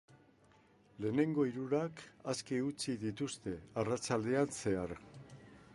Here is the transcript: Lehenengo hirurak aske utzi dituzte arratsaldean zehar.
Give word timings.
Lehenengo 1.03 1.45
hirurak 1.49 2.01
aske 2.33 2.61
utzi 2.69 2.97
dituzte 3.05 3.55
arratsaldean 3.83 4.57
zehar. 4.63 4.97